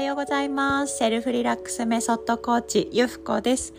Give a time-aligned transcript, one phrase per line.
[0.00, 0.96] はようございます。
[0.96, 3.74] セルフリラックスメソッドコーチ、ゆふこです。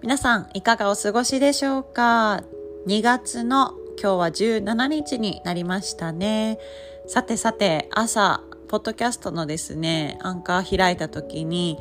[0.00, 2.42] 皆さん、いかがお過ごしでしょうか
[2.86, 6.58] ?2 月の今日は17日になりましたね。
[7.06, 11.76] さてさて、朝、ポッドキャストのですね、アンカー開いた時に、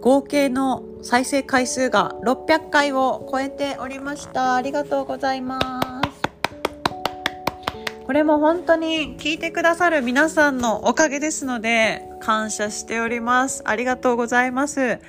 [0.00, 4.54] 合計の再生回数が600回を超えておりました。
[4.54, 6.00] ありがとうございます。
[8.06, 13.62] これも本当に聞いてくださる皆さんのおかげですので、感謝しております。
[13.64, 15.00] ありがとうございます。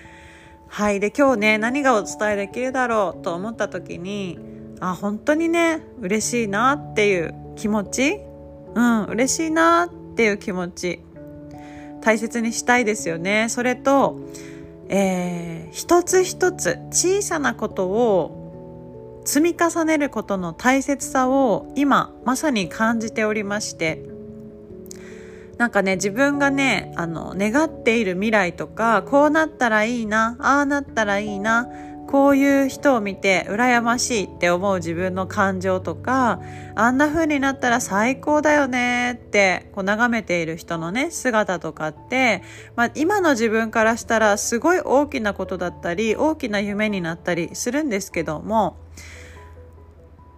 [0.68, 1.00] はい。
[1.00, 4.40] で、今日ね、何がお伝えできるだろうと思った時に、
[4.80, 8.20] あ、本当にね、嬉しいなっていう気持ち？
[8.74, 11.04] うん、嬉しいなっていう気持ち。
[12.02, 13.48] 大切にしたいですよね。
[13.50, 14.20] それと、
[14.90, 24.02] えー、一つ一つ小さなことを積み重ねることの大切さを今まさに感じておりまして
[25.62, 31.68] なんかね自分がねあの願っている未来とかこうなったらいいなああなったらいいな
[32.08, 36.42] こういう人を見て羨ましいって思う自分の感情とか
[36.74, 42.42] あんな風になったら最高だよねってこう眺めている人のね姿とかって、
[42.76, 48.78] まあ、今の自分からしたらすごい大きなことだったり大きな夢になったりするんですけども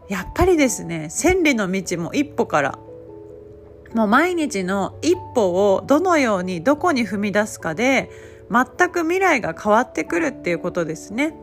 [0.09, 2.77] やっぱりですね千里の道も一歩から
[3.93, 8.09] もう毎日の一歩をどのようにどこに踏み出すかで
[8.51, 11.35] 全く未来が変わってくるっていうことですね。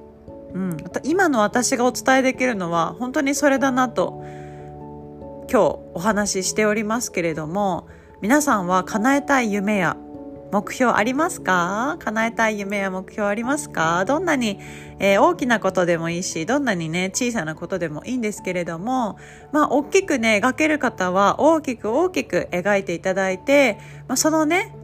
[0.53, 4.25] うん、今の私がお伝えできるのは本当にそれだなと
[5.51, 7.87] 今日お話ししておりますけれども
[8.21, 9.97] 皆さんは叶えたい夢や
[10.53, 11.97] 目標ありますか？
[12.01, 14.05] 叶えたい夢や目標ありますか？
[14.05, 14.59] どんなに、
[14.99, 19.19] えー、大きなことでもいいし、どんなにね、小さなことでもいいんですけれども、
[19.53, 23.79] まあ、大きくね、描ける方は大きく大きく描いていただいて、
[24.09, 24.75] まあ、そのね、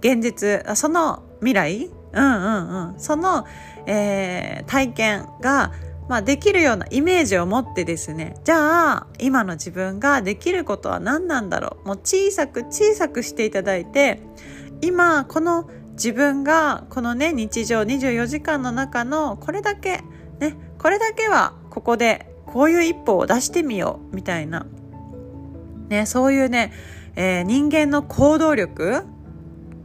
[0.00, 3.00] 現実、その未来うんうんうん。
[3.00, 3.46] その、
[3.86, 5.72] えー、体験が、
[6.08, 11.86] まあ、できるようなイメージを持ってですね、じゃあ、今の自分ができることは何なんだろう？
[11.86, 14.20] もう小さく小さくしていただいて、
[14.82, 20.02] 今この自分がこのね日常24時間の中のこれだけ
[20.38, 24.66] ねこれだけはここでこういう一歩を出してみようみたいな
[25.90, 26.72] ねそういうね、
[27.16, 29.04] えー、人間の行動力。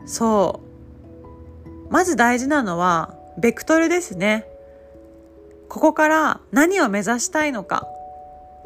[0.05, 1.91] そう。
[1.91, 4.45] まず大事なのはベクトルですね。
[5.67, 7.88] ここから何を目指したいのか。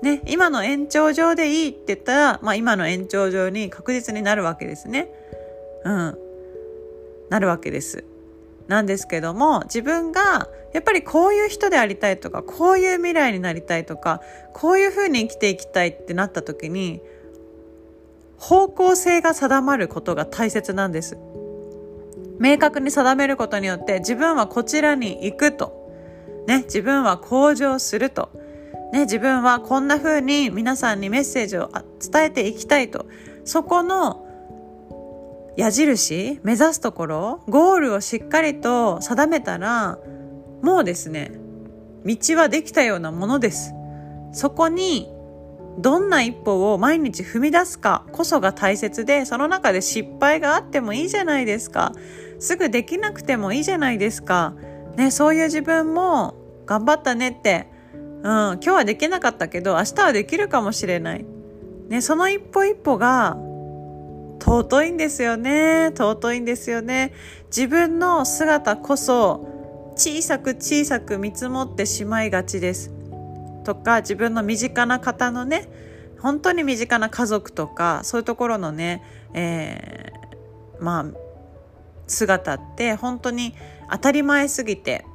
[0.04, 5.10] ね、今の延長上でいいって言ったら、まあ今の延長上に確実になるわけですね。
[5.86, 6.18] うん、
[7.30, 8.04] なるわけです。
[8.68, 14.22] なんですけども自分がやっぱりこういう人でありたいとかこういう未来になりたいとか
[14.54, 17.02] こういうふうに生きていきたいってなった時に
[18.38, 21.18] 方向性が定まることが大切なんです。
[22.40, 25.78] 明確に定めることによって自分はこちらに行くと。
[26.48, 28.30] ね、自分は向上すると。
[28.94, 31.70] ね、自分はこんな風に皆さんにメッセージを
[32.00, 33.06] 伝えていきたいと。
[33.44, 34.26] そこの
[35.60, 40.00] 矢印目指すところゴールをしっかりと定めたら
[40.62, 41.34] もうですね
[42.06, 43.74] 道はできたようなものです。
[44.32, 45.10] そこに
[45.78, 51.92] どんな一歩を毎日踏み出すかこそが大切でその中で失敗があってもいいじゃないですか。
[52.40, 54.54] すぐできなくてもいいじゃないですか。
[54.96, 56.36] ねそういう自分も
[56.68, 57.68] 頑張ったねって
[58.00, 61.26] うん今日はできなかったけど明日はできるかもしれない。
[61.90, 63.38] ねその一歩一歩が
[64.40, 65.88] 尊いんですよね。
[65.88, 67.14] 尊いんですよね。
[67.48, 72.92] 自分の姿こそ小さく小さく見積もってしまいがちです。
[73.64, 75.70] とか自分の身近な方のね
[76.20, 81.06] 本当に身近な家族とかそういうところのね、えー、まあ
[82.08, 83.54] 姿って本当に
[83.92, 85.06] 当たり前すぎて、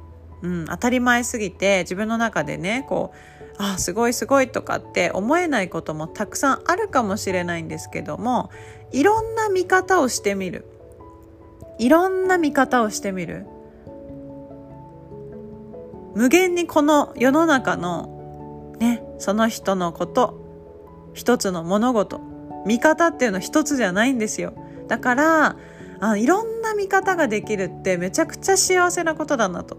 [0.41, 8.49] うん、当たり前すぎて自分の中でねこうあすごいすごいとかって思えないこともたくさんあるかもしれないんですけども
[8.91, 10.65] いろんな見方をしてみる。
[11.77, 13.45] いろんな見方をしてみる。
[16.15, 20.41] 無限にこの世の中のねその人のこと
[21.13, 22.21] 一つの物事
[22.65, 24.53] 見方っていうの一つじゃないんですよ。
[24.87, 25.55] だから
[25.99, 29.77] あいろんな見方ができるってめちゃくちゃ幸せなことだなと。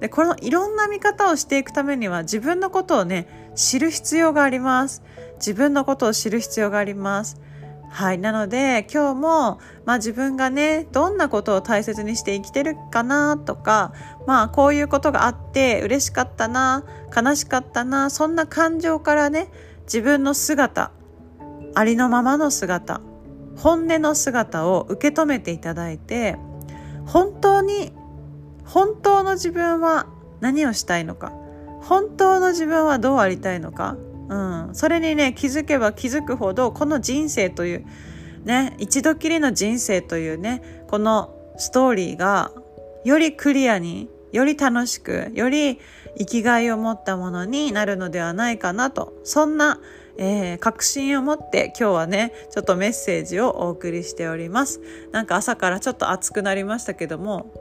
[0.00, 5.02] でこのいろんな見方をしていくためには自分のことをね知る必要があります。
[5.36, 7.40] 自分のことを知る必要があります。
[7.88, 8.18] はい。
[8.18, 13.94] なので今日も、まあ、自分がねどんなことを大切にして生きてるかなとか
[14.26, 16.84] まあこういうことがあって嬉しかったな
[17.16, 19.48] 悲しかったなそんな感情からね
[19.84, 20.90] 自分の姿
[21.74, 23.00] ありのままの姿
[23.56, 26.36] 本音の姿を受け止めていただいて
[27.06, 27.92] 本当に
[28.66, 30.06] 本当の自分は
[30.40, 31.32] 何をしたいのか？
[31.82, 33.96] 本当の自分はどうありたいのか、
[34.28, 37.86] うん、それにね気づけば気づくほどこの人生という
[38.44, 42.50] ね一度きりの人生というねこのストーリーが
[43.04, 45.78] よりクリアにより楽しくより
[46.18, 49.14] 生きがいを持ったものになるのではないかなと。
[49.22, 49.80] そんな、
[50.18, 54.80] えー、確信を持って今日はねちょっとメッセージをお送りしております。
[55.12, 57.52] なんか朝からちょっと熱くなりましたけども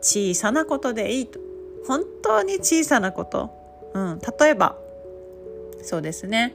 [0.00, 1.38] 小さなことでいいと。
[1.86, 3.50] 本当に小さなこと、
[3.94, 4.76] うん、例えば。
[5.82, 6.54] そうですね。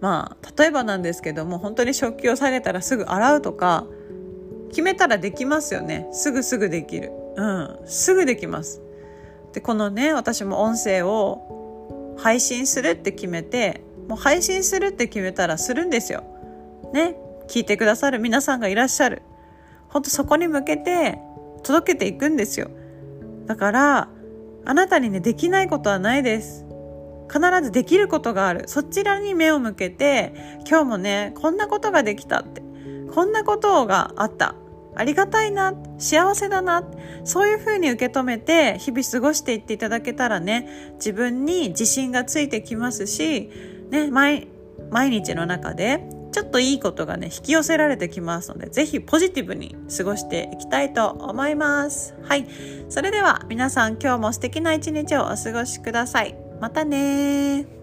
[0.00, 3.84] まあ例えばなんですけども本当に食器を下げたらすぐ洗うとか
[4.68, 6.08] 決めたらできますよね。
[6.12, 7.12] すぐすぐできる。
[7.36, 8.80] うんすぐできます。
[9.52, 16.24] でこのね私も音声を配信するって決めてもう配信するって決めたらするんですよ。
[16.92, 17.16] ね
[17.48, 19.22] 聞いてくださる皆さんがいらっしゃる。
[19.88, 21.18] ほんとそこに向けて
[21.62, 22.70] 届けていくんですよ。
[23.48, 24.08] だから
[24.64, 26.64] あなたにねできないことはないです。
[27.30, 28.68] 必ずできることがある。
[28.68, 30.32] そちらに目を向けて
[30.68, 32.62] 今日もねこんなことができたって。
[33.12, 34.54] こんなことがあった。
[34.94, 35.74] ありがたいな。
[35.98, 36.84] 幸せだな。
[37.24, 43.50] そういうふうに受け止めて日々過ごしていっていただけたらね自分に自信がついてきますし、
[43.90, 44.48] ね、毎
[44.90, 52.14] 毎日の中でちょっといいことがね引き寄せられてきますので是非ポジティブに過ごしていきたいと思います。
[52.22, 52.46] はい。
[52.88, 56.36] それでは皆さん今日も素敵な一日をお過ごしください。
[56.60, 57.77] またね